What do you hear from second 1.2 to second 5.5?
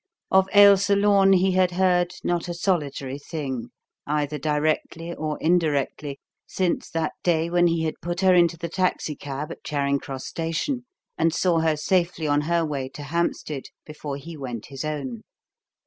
he had heard not a solitary thing, either directly or